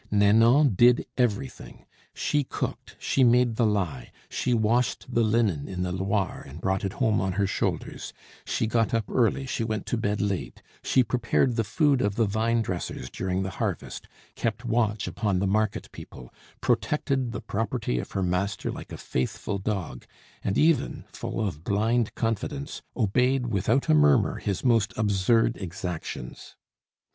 [0.09, 1.85] Nanon did everything.
[2.11, 6.83] She cooked, she made the lye, she washed the linen in the Loire and brought
[6.83, 8.11] it home on her shoulders;
[8.43, 12.25] she got up early, she went to bed late; she prepared the food of the
[12.25, 18.13] vine dressers during the harvest, kept watch upon the market people, protected the property of
[18.13, 20.07] her master like a faithful dog,
[20.43, 26.55] and even, full of blind confidence, obeyed without a murmur his most absurd exactions.